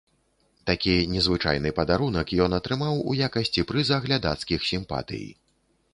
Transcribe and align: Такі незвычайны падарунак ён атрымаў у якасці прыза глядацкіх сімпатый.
Такі 0.69 0.93
незвычайны 1.15 1.73
падарунак 1.81 2.33
ён 2.45 2.57
атрымаў 2.59 3.05
у 3.11 3.15
якасці 3.27 3.67
прыза 3.73 4.03
глядацкіх 4.07 4.59
сімпатый. 4.73 5.25